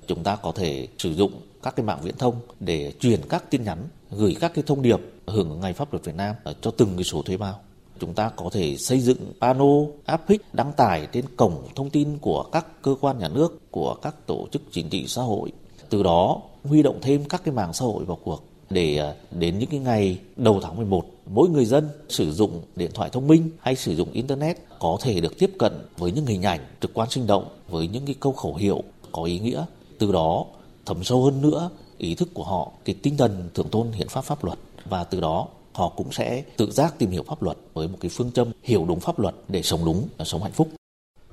Chúng 0.07 0.23
ta 0.23 0.37
có 0.37 0.53
thể 0.53 0.89
sử 0.99 1.15
dụng 1.15 1.33
các 1.63 1.77
cái 1.77 1.87
mạng 1.87 2.01
viễn 2.03 2.17
thông 2.19 2.35
để 2.61 2.93
truyền 3.01 3.21
các 3.29 3.51
tin 3.51 3.65
nhắn, 3.65 3.79
gửi 4.11 4.37
các 4.41 4.53
cái 4.55 4.65
thông 4.67 4.83
điệp 4.83 5.01
hưởng 5.27 5.61
ngày 5.61 5.73
pháp 5.73 5.93
luật 5.93 6.05
Việt 6.05 6.15
Nam 6.15 6.35
cho 6.61 6.71
từng 6.71 6.97
cái 6.97 7.05
số 7.05 7.23
thuê 7.23 7.37
bao. 7.37 7.61
Chúng 8.01 8.15
ta 8.15 8.29
có 8.37 8.51
thể 8.53 8.77
xây 8.77 9.01
dựng 9.01 9.33
pano, 9.41 9.65
áp 10.05 10.29
phích 10.29 10.43
đăng 10.53 10.73
tải 10.73 11.07
trên 11.13 11.25
cổng 11.37 11.69
thông 11.75 11.91
tin 11.91 12.19
của 12.19 12.43
các 12.43 12.83
cơ 12.83 12.95
quan 13.01 13.19
nhà 13.19 13.29
nước, 13.29 13.71
của 13.71 13.95
các 13.95 14.27
tổ 14.27 14.47
chức 14.53 14.63
chính 14.71 14.89
trị 14.89 15.05
xã 15.07 15.23
hội. 15.23 15.53
Từ 15.91 16.03
đó, 16.03 16.41
huy 16.65 16.83
động 16.83 16.99
thêm 17.03 17.25
các 17.25 17.45
cái 17.45 17.55
mạng 17.55 17.73
xã 17.73 17.85
hội 17.85 18.05
vào 18.05 18.19
cuộc 18.25 18.45
để 18.71 18.99
à, 18.99 19.15
đến 19.31 19.59
những 19.59 19.71
cái 19.71 19.81
ngày 19.81 20.19
đầu 20.37 20.61
tháng 20.63 20.77
11 20.77 21.05
mỗi 21.27 21.49
người 21.49 21.65
dân 21.65 21.89
sử 22.09 22.33
dụng 22.33 22.63
điện 22.77 22.91
thoại 22.95 23.11
thông 23.13 23.27
minh 23.27 23.51
hay 23.61 23.77
sử 23.77 23.97
dụng 23.97 24.13
internet 24.13 24.57
có 24.79 24.99
thể 25.01 25.21
được 25.21 25.39
tiếp 25.39 25.51
cận 25.59 25.73
với 25.99 26.13
những 26.13 26.27
hình 26.27 26.43
ảnh 26.43 26.61
trực 26.81 26.95
quan 26.95 27.11
sinh 27.11 27.27
động, 27.27 27.49
với 27.69 27.89
những 27.89 28.07
cái 28.07 28.15
câu 28.21 28.33
khẩu 28.33 28.55
hiệu 28.55 28.83
có 29.13 29.25
ý 29.25 29.39
nghĩa 29.39 29.65
từ 29.99 30.13
đó, 30.13 30.45
thấm 30.87 31.05
sâu 31.05 31.25
hơn 31.25 31.43
nữa 31.43 31.71
ý 31.99 32.15
thức 32.15 32.29
của 32.35 32.45
họ, 32.45 32.71
cái 32.85 32.97
tinh 33.03 33.17
thần 33.17 33.51
thượng 33.55 33.69
tôn 33.69 33.93
hiến 33.93 34.09
pháp 34.09 34.25
pháp 34.25 34.45
luật 34.45 34.59
và 34.85 35.05
từ 35.05 35.21
đó, 35.21 35.49
họ 35.73 35.89
cũng 35.97 36.13
sẽ 36.13 36.43
tự 36.57 36.71
giác 36.71 36.99
tìm 36.99 37.11
hiểu 37.11 37.23
pháp 37.27 37.43
luật 37.43 37.57
với 37.75 37.89
một 37.89 37.99
cái 38.01 38.11
phương 38.15 38.33
châm 38.33 38.49
hiểu 38.63 38.85
đúng 38.89 39.01
pháp 39.01 39.19
luật 39.19 39.35
để 39.49 39.63
sống 39.63 39.85
đúng 39.85 40.09
và 40.17 40.25
sống 40.25 40.43
hạnh 40.43 40.53
phúc. 40.53 40.69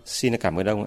Xin 0.05 0.37
cảm 0.37 0.59
ơn 0.59 0.65
ông. 0.65 0.85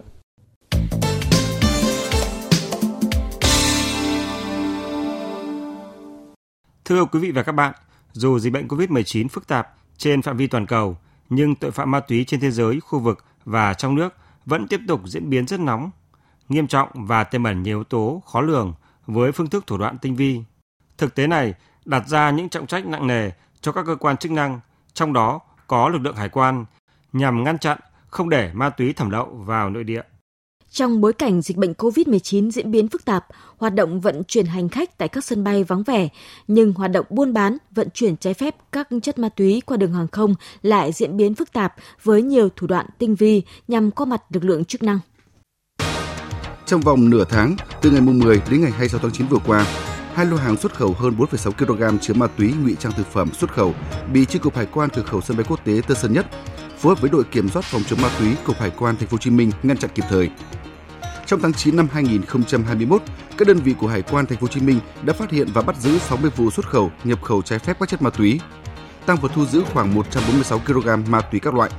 Thưa 6.86 7.04
quý 7.04 7.20
vị 7.20 7.30
và 7.30 7.42
các 7.42 7.52
bạn, 7.52 7.72
dù 8.12 8.38
dịch 8.38 8.52
bệnh 8.52 8.68
COVID-19 8.68 9.28
phức 9.28 9.46
tạp 9.46 9.74
trên 9.96 10.22
phạm 10.22 10.36
vi 10.36 10.46
toàn 10.46 10.66
cầu, 10.66 10.96
nhưng 11.28 11.54
tội 11.54 11.70
phạm 11.70 11.90
ma 11.90 12.00
túy 12.00 12.24
trên 12.24 12.40
thế 12.40 12.50
giới, 12.50 12.80
khu 12.80 12.98
vực 12.98 13.24
và 13.44 13.74
trong 13.74 13.94
nước 13.94 14.14
vẫn 14.44 14.68
tiếp 14.68 14.80
tục 14.88 15.00
diễn 15.04 15.30
biến 15.30 15.46
rất 15.46 15.60
nóng, 15.60 15.90
nghiêm 16.48 16.66
trọng 16.66 16.88
và 16.94 17.24
tiềm 17.24 17.44
ẩn 17.44 17.62
nhiều 17.62 17.78
yếu 17.78 17.84
tố 17.84 18.22
khó 18.26 18.40
lường 18.40 18.74
với 19.06 19.32
phương 19.32 19.46
thức 19.46 19.66
thủ 19.66 19.78
đoạn 19.78 19.98
tinh 19.98 20.16
vi. 20.16 20.40
Thực 20.98 21.14
tế 21.14 21.26
này 21.26 21.54
đặt 21.84 22.08
ra 22.08 22.30
những 22.30 22.48
trọng 22.48 22.66
trách 22.66 22.86
nặng 22.86 23.06
nề 23.06 23.30
cho 23.60 23.72
các 23.72 23.86
cơ 23.86 23.96
quan 23.96 24.16
chức 24.16 24.32
năng, 24.32 24.60
trong 24.94 25.12
đó 25.12 25.40
có 25.66 25.88
lực 25.88 26.02
lượng 26.02 26.16
hải 26.16 26.28
quan, 26.28 26.64
nhằm 27.12 27.44
ngăn 27.44 27.58
chặn 27.58 27.78
không 28.06 28.28
để 28.28 28.50
ma 28.54 28.70
túy 28.70 28.92
thẩm 28.92 29.10
lậu 29.10 29.26
vào 29.26 29.70
nội 29.70 29.84
địa. 29.84 30.02
Trong 30.76 31.00
bối 31.00 31.12
cảnh 31.12 31.43
dịch 31.43 31.56
bệnh 31.56 31.73
COVID-19 31.73 32.50
diễn 32.50 32.70
biến 32.70 32.88
phức 32.88 33.05
tạp, 33.05 33.26
hoạt 33.56 33.75
động 33.75 34.00
vận 34.00 34.23
chuyển 34.25 34.46
hành 34.46 34.69
khách 34.69 34.99
tại 34.99 35.08
các 35.08 35.25
sân 35.25 35.44
bay 35.44 35.64
vắng 35.64 35.82
vẻ, 35.82 36.08
nhưng 36.49 36.73
hoạt 36.73 36.90
động 36.90 37.06
buôn 37.11 37.32
bán, 37.32 37.56
vận 37.70 37.88
chuyển 37.94 38.17
trái 38.17 38.34
phép 38.34 38.56
các 38.73 38.88
chất 39.02 39.19
ma 39.19 39.28
túy 39.28 39.62
qua 39.67 39.76
đường 39.76 39.93
hàng 39.93 40.08
không 40.08 40.34
lại 40.62 40.93
diễn 40.93 41.17
biến 41.17 41.34
phức 41.34 41.52
tạp 41.52 41.75
với 42.02 42.23
nhiều 42.23 42.49
thủ 42.56 42.67
đoạn 42.67 42.87
tinh 42.99 43.14
vi 43.14 43.43
nhằm 43.69 43.90
qua 43.90 44.06
mặt 44.06 44.23
lực 44.31 44.44
lượng 44.44 44.64
chức 44.64 44.82
năng. 44.82 44.99
Trong 46.67 46.81
vòng 46.81 47.11
nửa 47.11 47.25
tháng, 47.25 47.56
từ 47.82 47.90
ngày 47.90 48.00
10 48.00 48.43
đến 48.50 48.61
ngày 48.61 48.70
26 48.70 49.00
tháng 49.00 49.12
9 49.12 49.26
vừa 49.26 49.40
qua, 49.46 49.67
hai 50.14 50.26
lô 50.26 50.37
hàng 50.37 50.56
xuất 50.56 50.75
khẩu 50.75 50.93
hơn 50.93 51.14
4,6 51.19 51.52
kg 51.52 51.99
chứa 51.99 52.14
ma 52.14 52.26
túy 52.26 52.52
ngụy 52.62 52.75
trang 52.75 52.93
thực 52.96 53.06
phẩm 53.06 53.29
xuất 53.32 53.52
khẩu 53.52 53.75
bị 54.12 54.24
chi 54.24 54.39
cục 54.39 54.56
hải 54.56 54.67
quan 54.67 54.89
cửa 54.94 55.03
khẩu 55.03 55.20
sân 55.20 55.36
bay 55.36 55.46
quốc 55.48 55.60
tế 55.65 55.81
Tân 55.89 55.96
Sơn 55.96 56.12
Nhất 56.12 56.27
phối 56.79 56.94
hợp 56.94 57.00
với 57.00 57.10
đội 57.10 57.24
kiểm 57.24 57.48
soát 57.48 57.65
phòng 57.65 57.82
chống 57.86 58.03
ma 58.03 58.10
túy 58.19 58.29
cục 58.44 58.56
hải 58.56 58.70
quan 58.70 58.96
thành 58.96 59.08
phố 59.08 59.15
Hồ 59.15 59.19
Chí 59.19 59.31
Minh 59.31 59.50
ngăn 59.62 59.77
chặn 59.77 59.91
kịp 59.94 60.05
thời. 60.08 60.31
Trong 61.26 61.40
tháng 61.40 61.52
9 61.52 61.76
năm 61.76 61.88
2021, 61.92 63.02
các 63.38 63.48
đơn 63.48 63.58
vị 63.58 63.74
của 63.78 63.86
Hải 63.86 64.02
quan 64.02 64.26
Thành 64.26 64.38
phố 64.38 64.42
Hồ 64.42 64.48
Chí 64.48 64.60
Minh 64.60 64.80
đã 65.02 65.12
phát 65.12 65.30
hiện 65.30 65.48
và 65.54 65.62
bắt 65.62 65.76
giữ 65.76 65.98
60 65.98 66.30
vụ 66.36 66.50
xuất 66.50 66.68
khẩu, 66.68 66.90
nhập 67.04 67.22
khẩu 67.22 67.42
trái 67.42 67.58
phép 67.58 67.76
các 67.80 67.88
chất 67.88 68.02
ma 68.02 68.10
túy. 68.10 68.40
Tăng 69.06 69.16
vật 69.16 69.30
thu 69.34 69.46
giữ 69.46 69.62
khoảng 69.72 69.94
146 69.94 70.58
kg 70.58 71.10
ma 71.10 71.20
túy 71.20 71.40
các 71.40 71.54
loại. 71.54 71.70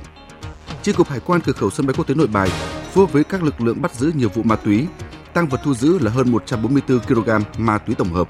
Chi 0.82 0.92
cục 0.92 1.08
Hải 1.08 1.20
quan 1.20 1.40
cửa 1.40 1.52
khẩu 1.52 1.70
sân 1.70 1.86
bay 1.86 1.94
quốc 1.96 2.06
tế 2.06 2.14
Nội 2.14 2.26
Bài 2.26 2.48
phối 2.92 3.06
hợp 3.06 3.12
với 3.12 3.24
các 3.24 3.42
lực 3.42 3.60
lượng 3.60 3.82
bắt 3.82 3.94
giữ 3.94 4.12
nhiều 4.14 4.28
vụ 4.28 4.42
ma 4.42 4.56
túy. 4.56 4.86
Tăng 5.32 5.48
vật 5.48 5.60
thu 5.64 5.74
giữ 5.74 5.98
là 5.98 6.10
hơn 6.10 6.32
144 6.32 7.00
kg 7.00 7.30
ma 7.58 7.78
túy 7.78 7.94
tổng 7.94 8.12
hợp. 8.12 8.28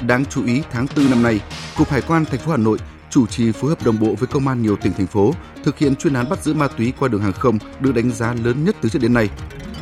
Đáng 0.00 0.24
chú 0.24 0.44
ý, 0.44 0.62
tháng 0.72 0.86
4 0.96 1.10
năm 1.10 1.22
nay, 1.22 1.40
Cục 1.76 1.90
Hải 1.90 2.02
quan 2.02 2.24
thành 2.24 2.40
phố 2.40 2.50
Hà 2.50 2.56
Nội 2.56 2.78
chủ 3.10 3.26
trì 3.26 3.52
phối 3.52 3.70
hợp 3.70 3.84
đồng 3.84 4.00
bộ 4.00 4.14
với 4.14 4.26
công 4.26 4.48
an 4.48 4.62
nhiều 4.62 4.76
tỉnh 4.76 4.92
thành 4.92 5.06
phố 5.06 5.32
thực 5.64 5.78
hiện 5.78 5.96
chuyên 5.96 6.14
án 6.14 6.28
bắt 6.28 6.42
giữ 6.42 6.54
ma 6.54 6.68
túy 6.68 6.92
qua 6.98 7.08
đường 7.08 7.22
hàng 7.22 7.32
không 7.32 7.58
được 7.80 7.94
đánh 7.94 8.10
giá 8.10 8.34
lớn 8.34 8.64
nhất 8.64 8.76
từ 8.80 8.88
trước 8.88 9.02
đến 9.02 9.14
nay 9.14 9.30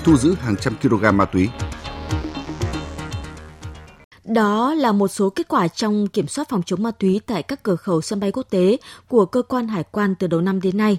thu 0.05 0.17
giữ 0.17 0.35
hàng 0.41 0.57
trăm 0.57 0.75
kg 0.83 1.17
ma 1.17 1.25
túy. 1.25 1.49
Đó 4.25 4.75
là 4.75 4.93
một 4.93 5.09
số 5.09 5.31
kết 5.31 5.49
quả 5.49 5.69
trong 5.69 6.07
kiểm 6.07 6.29
soát 6.29 6.49
phòng 6.49 6.63
chống 6.67 6.83
ma 6.83 6.91
túy 6.91 7.21
tại 7.27 7.43
các 7.43 7.63
cửa 7.63 7.77
khẩu 7.77 8.01
sân 8.01 8.21
bay 8.21 8.33
quốc 8.33 8.47
tế 8.51 8.77
của 9.09 9.27
cơ 9.27 9.43
quan 9.43 9.69
hải 9.69 9.85
quan 9.85 10.15
từ 10.15 10.27
đầu 10.27 10.41
năm 10.41 10.61
đến 10.61 10.77
nay. 10.77 10.99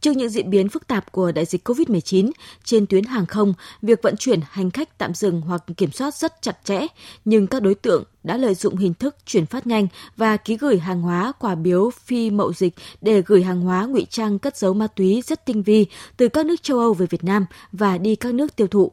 Trước 0.00 0.16
những 0.16 0.28
diễn 0.28 0.50
biến 0.50 0.68
phức 0.68 0.86
tạp 0.86 1.12
của 1.12 1.32
đại 1.32 1.44
dịch 1.44 1.68
COVID-19 1.68 2.30
trên 2.64 2.86
tuyến 2.86 3.04
hàng 3.04 3.26
không, 3.26 3.54
việc 3.82 4.02
vận 4.02 4.16
chuyển 4.16 4.40
hành 4.50 4.70
khách 4.70 4.98
tạm 4.98 5.14
dừng 5.14 5.40
hoặc 5.40 5.64
kiểm 5.76 5.92
soát 5.92 6.14
rất 6.14 6.42
chặt 6.42 6.58
chẽ, 6.64 6.86
nhưng 7.24 7.46
các 7.46 7.62
đối 7.62 7.74
tượng 7.74 8.04
đã 8.22 8.36
lợi 8.36 8.54
dụng 8.54 8.76
hình 8.76 8.94
thức 8.94 9.16
chuyển 9.26 9.46
phát 9.46 9.66
nhanh 9.66 9.88
và 10.16 10.36
ký 10.36 10.56
gửi 10.56 10.78
hàng 10.78 11.02
hóa 11.02 11.32
quả 11.38 11.54
biếu 11.54 11.90
phi 11.90 12.30
mậu 12.30 12.52
dịch 12.52 12.74
để 13.00 13.22
gửi 13.26 13.42
hàng 13.42 13.60
hóa 13.60 13.86
ngụy 13.86 14.06
trang 14.10 14.38
cất 14.38 14.56
giấu 14.56 14.74
ma 14.74 14.86
túy 14.86 15.22
rất 15.26 15.46
tinh 15.46 15.62
vi 15.62 15.86
từ 16.16 16.28
các 16.28 16.46
nước 16.46 16.62
châu 16.62 16.78
Âu 16.78 16.94
về 16.94 17.06
Việt 17.10 17.24
Nam 17.24 17.46
và 17.72 17.98
đi 17.98 18.16
các 18.16 18.34
nước 18.34 18.56
tiêu 18.56 18.66
thụ. 18.66 18.92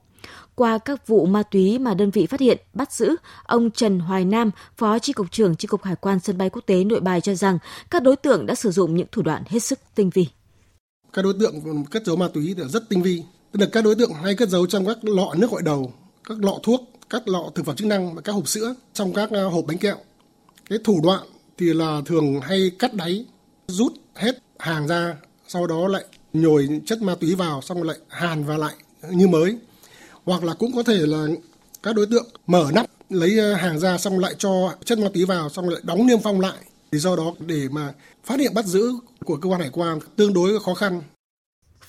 Qua 0.56 0.78
các 0.78 1.08
vụ 1.08 1.26
ma 1.26 1.44
túy 1.44 1.80
mà 1.80 1.94
đơn 1.94 2.12
vị 2.12 2.26
phát 2.26 2.40
hiện, 2.40 2.58
bắt 2.74 2.92
giữ, 2.92 3.16
ông 3.44 3.72
Trần 3.72 4.00
Hoài 4.00 4.26
Nam, 4.26 4.52
Phó 4.78 5.00
Chi 5.00 5.14
cục 5.14 5.32
trưởng 5.32 5.56
Chi 5.56 5.68
cục 5.68 5.84
Hải 5.84 5.96
quan 5.96 6.20
sân 6.20 6.38
bay 6.38 6.50
quốc 6.50 6.62
tế 6.66 6.84
Nội 6.84 7.00
Bài 7.00 7.22
cho 7.22 7.36
rằng 7.36 7.58
các 7.92 8.04
đối 8.04 8.16
tượng 8.16 8.46
đã 8.46 8.56
sử 8.56 8.72
dụng 8.72 8.96
những 8.96 9.08
thủ 9.12 9.22
đoạn 9.22 9.44
hết 9.48 9.60
sức 9.60 9.80
tinh 9.96 10.10
vi. 10.10 10.28
Các 11.14 11.22
đối 11.22 11.34
tượng 11.40 11.86
cất 11.86 12.06
giấu 12.06 12.16
ma 12.16 12.28
túy 12.34 12.56
rất 12.70 12.90
tinh 12.90 13.02
vi, 13.02 13.24
tức 13.52 13.60
là 13.60 13.68
các 13.72 13.84
đối 13.84 13.96
tượng 13.96 14.14
hay 14.14 14.36
cất 14.36 14.50
giấu 14.50 14.68
trong 14.68 14.86
các 14.86 14.98
lọ 15.02 15.34
nước 15.38 15.52
gội 15.52 15.62
đầu, 15.62 15.94
các 16.24 16.38
lọ 16.44 16.60
thuốc 16.64 16.82
các 17.10 17.28
lọ 17.28 17.52
thực 17.56 17.66
phẩm 17.66 17.76
chức 17.76 17.88
năng 17.88 18.16
và 18.16 18.22
các 18.22 18.32
hộp 18.32 18.48
sữa 18.48 18.76
trong 18.94 19.14
các 19.14 19.32
à, 19.32 19.44
hộp 19.44 19.66
bánh 19.68 19.78
kẹo. 19.78 19.96
Cái 20.70 20.80
thủ 20.84 21.02
đoạn 21.04 21.24
thì 21.58 21.74
là 21.74 22.02
thường 22.06 22.42
hay 22.42 22.72
cắt 22.80 22.94
đáy, 22.94 23.26
rút 23.68 23.94
hết 24.16 24.38
hàng 24.60 24.88
ra, 24.88 25.16
sau 25.48 25.68
đó 25.68 25.88
lại 25.88 26.06
nhồi 26.34 26.82
chất 26.86 27.02
ma 27.02 27.16
túy 27.16 27.36
vào 27.36 27.62
xong 27.62 27.84
lại 27.84 27.98
hàn 28.08 28.44
vào 28.44 28.58
lại 28.58 28.74
như 29.12 29.28
mới. 29.28 29.58
Hoặc 30.30 30.44
là 30.44 30.54
cũng 30.54 30.72
có 30.76 30.84
thể 30.84 30.98
là 30.98 31.28
các 31.84 31.96
đối 31.96 32.06
tượng 32.06 32.26
mở 32.48 32.72
nắp, 32.74 32.86
lấy 33.10 33.40
à, 33.40 33.56
hàng 33.56 33.80
ra 33.80 33.98
xong 33.98 34.20
lại 34.20 34.36
cho 34.38 34.74
chất 34.86 35.00
ma 35.00 35.08
túy 35.14 35.26
vào, 35.26 35.50
xong 35.50 35.70
lại 35.70 35.82
đóng 35.84 36.08
niêm 36.08 36.20
phong 36.24 36.40
lại. 36.40 36.58
Thì 36.92 37.00
do 37.00 37.16
đó 37.16 37.34
để 37.40 37.68
mà 37.72 37.94
phát 38.24 38.40
hiện 38.40 38.54
bắt 38.54 38.66
giữ 38.66 38.94
của 39.26 39.38
cơ 39.38 39.50
quan 39.50 39.62
hải 39.62 39.70
quan 39.70 40.00
tương 40.16 40.34
đối 40.34 40.60
khó 40.60 40.74
khăn. 40.74 41.02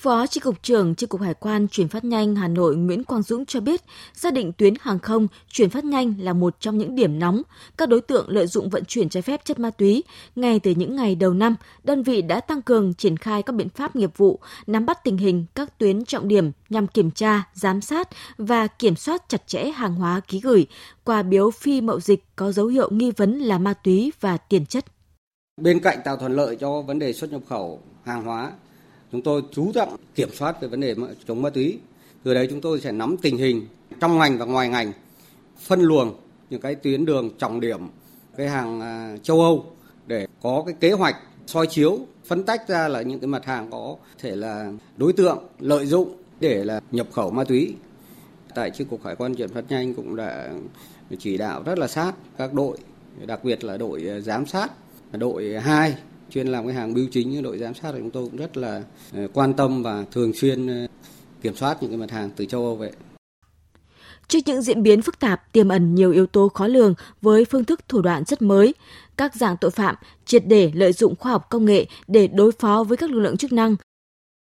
Phó 0.01 0.27
Chi 0.27 0.39
cục 0.39 0.63
trưởng 0.63 0.95
Chi 0.95 1.07
cục 1.07 1.21
Hải 1.21 1.33
quan 1.33 1.67
chuyển 1.67 1.87
phát 1.87 2.03
nhanh 2.03 2.35
Hà 2.35 2.47
Nội 2.47 2.75
Nguyễn 2.75 3.03
Quang 3.03 3.21
Dũng 3.21 3.45
cho 3.45 3.59
biết, 3.59 3.81
xác 4.13 4.33
định 4.33 4.51
tuyến 4.53 4.73
hàng 4.81 4.99
không 4.99 5.27
chuyển 5.51 5.69
phát 5.69 5.85
nhanh 5.85 6.13
là 6.19 6.33
một 6.33 6.59
trong 6.59 6.77
những 6.77 6.95
điểm 6.95 7.19
nóng. 7.19 7.41
Các 7.77 7.89
đối 7.89 8.01
tượng 8.01 8.29
lợi 8.29 8.47
dụng 8.47 8.69
vận 8.69 8.85
chuyển 8.85 9.09
trái 9.09 9.23
phép 9.23 9.45
chất 9.45 9.59
ma 9.59 9.69
túy. 9.69 10.03
Ngay 10.35 10.59
từ 10.59 10.71
những 10.71 10.95
ngày 10.95 11.15
đầu 11.15 11.33
năm, 11.33 11.55
đơn 11.83 12.03
vị 12.03 12.21
đã 12.21 12.39
tăng 12.39 12.61
cường 12.61 12.93
triển 12.93 13.17
khai 13.17 13.43
các 13.43 13.55
biện 13.55 13.69
pháp 13.69 13.95
nghiệp 13.95 14.17
vụ, 14.17 14.39
nắm 14.67 14.85
bắt 14.85 15.03
tình 15.03 15.17
hình 15.17 15.45
các 15.55 15.77
tuyến 15.77 16.05
trọng 16.05 16.27
điểm 16.27 16.51
nhằm 16.69 16.87
kiểm 16.87 17.11
tra, 17.11 17.43
giám 17.53 17.81
sát 17.81 18.09
và 18.37 18.67
kiểm 18.67 18.95
soát 18.95 19.29
chặt 19.29 19.47
chẽ 19.47 19.71
hàng 19.71 19.95
hóa 19.95 20.21
ký 20.27 20.39
gửi, 20.39 20.67
quà 21.03 21.23
biếu 21.23 21.51
phi 21.51 21.81
mậu 21.81 21.99
dịch 21.99 22.23
có 22.35 22.51
dấu 22.51 22.67
hiệu 22.67 22.89
nghi 22.91 23.11
vấn 23.11 23.39
là 23.39 23.57
ma 23.57 23.73
túy 23.73 24.11
và 24.19 24.37
tiền 24.37 24.65
chất. 24.65 24.85
Bên 25.61 25.79
cạnh 25.79 25.99
tạo 26.05 26.17
thuận 26.17 26.35
lợi 26.35 26.55
cho 26.59 26.81
vấn 26.81 26.99
đề 26.99 27.13
xuất 27.13 27.31
nhập 27.31 27.41
khẩu 27.49 27.81
hàng 28.05 28.23
hóa 28.23 28.51
chúng 29.11 29.21
tôi 29.21 29.41
chú 29.51 29.71
trọng 29.71 29.95
kiểm 30.15 30.29
soát 30.33 30.61
về 30.61 30.67
vấn 30.67 30.79
đề 30.79 30.95
chống 31.27 31.41
ma 31.41 31.49
túy. 31.49 31.79
Từ 32.23 32.33
đấy 32.33 32.47
chúng 32.49 32.61
tôi 32.61 32.79
sẽ 32.81 32.91
nắm 32.91 33.17
tình 33.21 33.37
hình 33.37 33.67
trong 33.99 34.17
ngành 34.17 34.37
và 34.37 34.45
ngoài 34.45 34.69
ngành, 34.69 34.91
phân 35.59 35.81
luồng 35.81 36.15
những 36.49 36.61
cái 36.61 36.75
tuyến 36.75 37.05
đường 37.05 37.29
trọng 37.37 37.59
điểm, 37.59 37.79
cái 38.37 38.49
hàng 38.49 38.81
à, 38.81 39.17
châu 39.23 39.41
Âu 39.41 39.65
để 40.07 40.27
có 40.41 40.63
cái 40.65 40.75
kế 40.79 40.91
hoạch 40.91 41.15
soi 41.47 41.67
chiếu, 41.67 41.99
phân 42.25 42.43
tách 42.43 42.67
ra 42.67 42.87
là 42.87 43.01
những 43.01 43.19
cái 43.19 43.27
mặt 43.27 43.45
hàng 43.45 43.71
có 43.71 43.95
thể 44.19 44.35
là 44.35 44.71
đối 44.97 45.13
tượng 45.13 45.37
lợi 45.59 45.85
dụng 45.85 46.15
để 46.39 46.63
là 46.63 46.81
nhập 46.91 47.07
khẩu 47.11 47.31
ma 47.31 47.43
túy. 47.43 47.75
Tại 48.55 48.71
chi 48.71 48.83
cục 48.89 49.05
hải 49.05 49.15
quan 49.15 49.35
chuyển 49.35 49.49
phát 49.49 49.63
nhanh 49.69 49.93
cũng 49.93 50.15
đã 50.15 50.49
chỉ 51.19 51.37
đạo 51.37 51.63
rất 51.65 51.79
là 51.79 51.87
sát 51.87 52.11
các 52.37 52.53
đội, 52.53 52.77
đặc 53.25 53.43
biệt 53.43 53.63
là 53.63 53.77
đội 53.77 54.09
à, 54.09 54.19
giám 54.19 54.45
sát, 54.45 54.71
đội 55.11 55.59
2 55.59 55.95
chuyên 56.31 56.47
làm 56.47 56.65
cái 56.65 56.75
hàng 56.75 56.93
bưu 56.93 57.07
chính 57.11 57.31
như 57.31 57.41
đội 57.41 57.57
giám 57.57 57.73
sát 57.73 57.91
thì 57.91 57.99
chúng 57.99 58.11
tôi 58.11 58.25
cũng 58.25 58.37
rất 58.37 58.57
là 58.57 58.83
ờ, 59.13 59.27
quan 59.33 59.53
tâm 59.53 59.83
và 59.83 60.05
thường 60.11 60.33
xuyên 60.33 60.67
ờ, 60.67 60.87
kiểm 61.41 61.55
soát 61.55 61.77
những 61.81 61.91
cái 61.91 61.97
mặt 61.97 62.11
hàng 62.11 62.29
từ 62.35 62.45
châu 62.45 62.63
Âu 62.63 62.75
về. 62.75 62.91
Trước 64.27 64.39
những 64.45 64.61
diễn 64.61 64.83
biến 64.83 65.01
phức 65.01 65.19
tạp, 65.19 65.53
tiềm 65.53 65.69
ẩn 65.69 65.95
nhiều 65.95 66.11
yếu 66.11 66.27
tố 66.27 66.49
khó 66.49 66.67
lường 66.67 66.93
với 67.21 67.45
phương 67.45 67.65
thức 67.65 67.79
thủ 67.87 68.01
đoạn 68.01 68.23
rất 68.25 68.41
mới, 68.41 68.73
các 69.17 69.35
dạng 69.35 69.57
tội 69.61 69.71
phạm 69.71 69.95
triệt 70.25 70.43
để 70.47 70.71
lợi 70.75 70.93
dụng 70.93 71.15
khoa 71.15 71.31
học 71.31 71.49
công 71.49 71.65
nghệ 71.65 71.85
để 72.07 72.27
đối 72.27 72.51
phó 72.51 72.83
với 72.83 72.97
các 72.97 73.09
lực 73.09 73.19
lượng 73.19 73.37
chức 73.37 73.51
năng. 73.51 73.75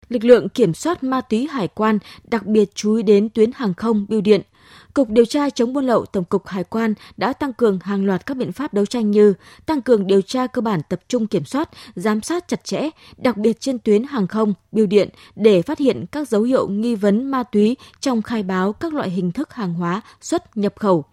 Lực 0.09 0.25
lượng 0.25 0.49
kiểm 0.49 0.75
soát 0.75 1.05
ma 1.05 1.21
túy 1.21 1.47
hải 1.47 1.69
quan 1.69 1.99
đặc 2.25 2.47
biệt 2.47 2.75
chú 2.75 2.95
ý 2.95 3.03
đến 3.03 3.29
tuyến 3.29 3.51
hàng 3.55 3.75
không, 3.75 4.07
bưu 4.09 4.21
điện– 4.21 4.43
Cục 4.97 5.11
điều 5.11 5.25
tra 5.25 5.51
chống 5.51 5.73
buôn 5.73 5.85
lậu 5.85 6.05
Tổng 6.07 6.25
cục 6.25 6.47
Hải 6.47 6.65
quan 6.65 6.95
đã 7.17 7.33
tăng 7.33 7.53
cường 7.53 7.79
hàng 7.83 8.05
loạt 8.05 8.27
các 8.27 8.37
biện 8.37 8.53
pháp 8.53 8.75
đấu 8.75 8.87
tranh 8.87 9.11
như 9.11 9.35
tăng 9.67 9.83
cường 9.83 10.07
điều 10.07 10.23
tra 10.23 10.47
cơ 10.47 10.63
bản 10.63 10.81
tập 10.89 11.01
trung 11.09 11.27
kiểm 11.27 11.45
soát, 11.45 11.71
giám 11.95 12.23
sát 12.23 12.49
chặt 12.49 12.65
chẽ, 12.65 12.91
đặc 13.17 13.37
biệt 13.37 13.61
trên 13.61 13.79
tuyến 13.79 14.05
hàng 14.05 14.27
không, 14.27 14.55
biêu 14.73 14.87
điện 14.87 15.09
để 15.35 15.63
phát 15.63 15.79
hiện 15.79 16.07
các 16.13 16.29
dấu 16.29 16.43
hiệu 16.43 16.69
nghi 16.69 16.95
vấn 16.95 17.31
ma 17.31 17.43
túy 17.43 17.77
trong 18.01 18.23
khai 18.23 18.43
báo 18.43 18.73
các 18.73 18.95
loại 18.95 19.11
hình 19.11 19.33
thức 19.33 19.55
hàng 19.55 19.75
hóa 19.75 20.01
xuất 20.21 20.57
nhập 20.57 20.75
khẩu. 20.77 21.05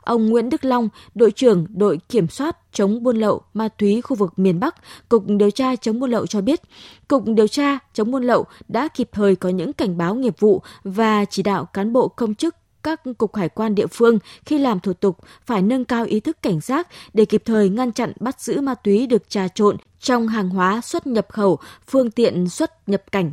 Ông 0.00 0.26
Nguyễn 0.26 0.50
Đức 0.50 0.64
Long, 0.64 0.88
đội 1.14 1.30
trưởng 1.30 1.66
đội 1.68 2.00
kiểm 2.08 2.28
soát 2.28 2.56
chống 2.72 3.02
buôn 3.02 3.16
lậu 3.16 3.42
ma 3.54 3.68
túy 3.68 4.00
khu 4.00 4.16
vực 4.16 4.38
miền 4.38 4.60
Bắc, 4.60 4.74
Cục 5.08 5.24
điều 5.26 5.50
tra 5.50 5.76
chống 5.76 6.00
buôn 6.00 6.10
lậu 6.10 6.26
cho 6.26 6.40
biết, 6.40 6.60
Cục 7.08 7.24
điều 7.26 7.48
tra 7.48 7.78
chống 7.94 8.10
buôn 8.10 8.24
lậu 8.24 8.44
đã 8.68 8.88
kịp 8.88 9.08
thời 9.12 9.36
có 9.36 9.48
những 9.48 9.72
cảnh 9.72 9.98
báo 9.98 10.14
nghiệp 10.14 10.34
vụ 10.38 10.62
và 10.84 11.24
chỉ 11.24 11.42
đạo 11.42 11.64
cán 11.64 11.92
bộ 11.92 12.08
công 12.08 12.34
chức 12.34 12.54
các 12.82 13.00
cục 13.18 13.36
hải 13.36 13.48
quan 13.48 13.74
địa 13.74 13.86
phương 13.86 14.18
khi 14.44 14.58
làm 14.58 14.80
thủ 14.80 14.92
tục 14.92 15.18
phải 15.46 15.62
nâng 15.62 15.84
cao 15.84 16.04
ý 16.04 16.20
thức 16.20 16.42
cảnh 16.42 16.60
giác 16.60 16.88
để 17.12 17.24
kịp 17.24 17.42
thời 17.44 17.68
ngăn 17.68 17.92
chặn 17.92 18.12
bắt 18.20 18.40
giữ 18.40 18.60
ma 18.60 18.74
túy 18.74 19.06
được 19.06 19.30
trà 19.30 19.48
trộn 19.48 19.76
trong 19.98 20.28
hàng 20.28 20.48
hóa 20.48 20.80
xuất 20.80 21.06
nhập 21.06 21.26
khẩu, 21.28 21.58
phương 21.86 22.10
tiện 22.10 22.48
xuất 22.48 22.88
nhập 22.88 23.02
cảnh. 23.12 23.32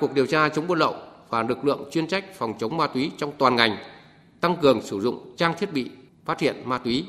Cuộc 0.00 0.14
điều 0.14 0.26
tra 0.26 0.48
chống 0.48 0.66
buôn 0.66 0.78
lậu 0.78 0.94
và 1.28 1.42
lực 1.42 1.64
lượng 1.64 1.88
chuyên 1.90 2.06
trách 2.06 2.24
phòng 2.34 2.54
chống 2.58 2.76
ma 2.76 2.86
túy 2.86 3.10
trong 3.18 3.32
toàn 3.38 3.56
ngành 3.56 3.76
tăng 4.40 4.56
cường 4.56 4.82
sử 4.82 5.00
dụng 5.00 5.34
trang 5.36 5.54
thiết 5.58 5.72
bị 5.72 5.90
phát 6.24 6.40
hiện 6.40 6.56
ma 6.64 6.78
túy. 6.78 7.04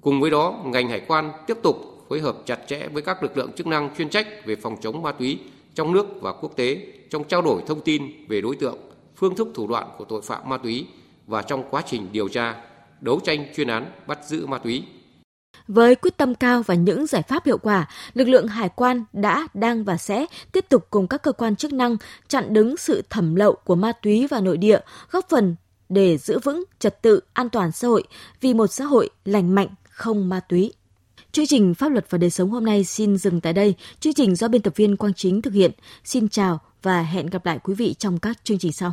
Cùng 0.00 0.20
với 0.20 0.30
đó, 0.30 0.62
ngành 0.64 0.88
hải 0.88 1.00
quan 1.00 1.32
tiếp 1.46 1.58
tục 1.62 1.76
phối 2.08 2.20
hợp 2.20 2.36
chặt 2.46 2.58
chẽ 2.66 2.88
với 2.88 3.02
các 3.02 3.22
lực 3.22 3.36
lượng 3.36 3.52
chức 3.52 3.66
năng 3.66 3.94
chuyên 3.96 4.08
trách 4.08 4.26
về 4.46 4.56
phòng 4.56 4.76
chống 4.80 5.02
ma 5.02 5.12
túy 5.12 5.38
trong 5.74 5.92
nước 5.92 6.06
và 6.20 6.32
quốc 6.32 6.56
tế 6.56 6.86
trong 7.10 7.24
trao 7.24 7.42
đổi 7.42 7.62
thông 7.66 7.80
tin 7.80 8.26
về 8.28 8.40
đối 8.40 8.56
tượng, 8.56 8.78
phương 9.16 9.36
thức 9.36 9.48
thủ 9.54 9.66
đoạn 9.66 9.88
của 9.98 10.04
tội 10.04 10.22
phạm 10.22 10.48
ma 10.48 10.58
túy 10.58 10.86
và 11.26 11.42
trong 11.42 11.64
quá 11.70 11.82
trình 11.86 12.08
điều 12.12 12.28
tra, 12.28 12.54
đấu 13.00 13.20
tranh 13.24 13.46
chuyên 13.56 13.68
án 13.68 13.92
bắt 14.06 14.18
giữ 14.26 14.46
ma 14.46 14.58
túy. 14.58 14.82
Với 15.68 15.94
quyết 15.94 16.16
tâm 16.16 16.34
cao 16.34 16.62
và 16.62 16.74
những 16.74 17.06
giải 17.06 17.22
pháp 17.22 17.46
hiệu 17.46 17.58
quả, 17.58 17.88
lực 18.14 18.28
lượng 18.28 18.48
hải 18.48 18.68
quan 18.68 19.04
đã, 19.12 19.48
đang 19.54 19.84
và 19.84 19.96
sẽ 19.96 20.26
tiếp 20.52 20.64
tục 20.68 20.86
cùng 20.90 21.08
các 21.08 21.22
cơ 21.22 21.32
quan 21.32 21.56
chức 21.56 21.72
năng 21.72 21.96
chặn 22.28 22.52
đứng 22.52 22.76
sự 22.76 23.02
thẩm 23.10 23.34
lậu 23.34 23.54
của 23.64 23.74
ma 23.74 23.92
túy 23.92 24.26
vào 24.26 24.40
nội 24.40 24.56
địa, 24.56 24.78
góp 25.10 25.28
phần 25.28 25.56
để 25.88 26.18
giữ 26.18 26.38
vững 26.38 26.64
trật 26.78 27.02
tự 27.02 27.20
an 27.32 27.48
toàn 27.48 27.72
xã 27.72 27.88
hội 27.88 28.04
vì 28.40 28.54
một 28.54 28.66
xã 28.66 28.84
hội 28.84 29.10
lành 29.24 29.54
mạnh 29.54 29.68
không 29.90 30.28
ma 30.28 30.40
túy. 30.40 30.72
Chương 31.32 31.46
trình 31.46 31.74
Pháp 31.74 31.88
luật 31.88 32.06
và 32.10 32.18
đời 32.18 32.30
sống 32.30 32.50
hôm 32.50 32.64
nay 32.64 32.84
xin 32.84 33.16
dừng 33.16 33.40
tại 33.40 33.52
đây. 33.52 33.74
Chương 34.00 34.14
trình 34.14 34.36
do 34.36 34.48
biên 34.48 34.62
tập 34.62 34.72
viên 34.76 34.96
Quang 34.96 35.14
Chính 35.14 35.42
thực 35.42 35.54
hiện. 35.54 35.70
Xin 36.04 36.28
chào 36.28 36.58
và 36.82 37.02
hẹn 37.02 37.26
gặp 37.26 37.46
lại 37.46 37.58
quý 37.58 37.74
vị 37.74 37.94
trong 37.94 38.18
các 38.18 38.44
chương 38.44 38.58
trình 38.58 38.72
sau. 38.72 38.92